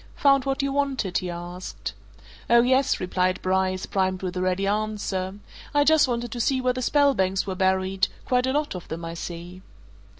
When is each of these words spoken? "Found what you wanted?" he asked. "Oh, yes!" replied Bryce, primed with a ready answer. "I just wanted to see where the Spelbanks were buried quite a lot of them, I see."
"Found 0.15 0.45
what 0.45 0.63
you 0.63 0.73
wanted?" 0.73 1.19
he 1.19 1.29
asked. 1.29 1.93
"Oh, 2.49 2.63
yes!" 2.63 2.99
replied 2.99 3.39
Bryce, 3.43 3.85
primed 3.85 4.23
with 4.23 4.35
a 4.35 4.41
ready 4.41 4.65
answer. 4.65 5.35
"I 5.75 5.83
just 5.83 6.07
wanted 6.07 6.31
to 6.31 6.39
see 6.41 6.59
where 6.59 6.73
the 6.73 6.81
Spelbanks 6.81 7.45
were 7.45 7.53
buried 7.53 8.07
quite 8.25 8.47
a 8.47 8.51
lot 8.53 8.73
of 8.73 8.87
them, 8.87 9.05
I 9.05 9.13
see." 9.13 9.61